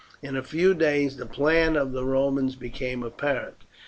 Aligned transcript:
In 0.23 0.35
a 0.35 0.41
few 0.41 0.73
days 0.73 1.17
the 1.17 1.27
plan 1.27 1.75
of 1.75 1.91
the 1.91 2.03
Romans 2.03 2.55
became 2.55 3.03
apparent. 3.03 3.65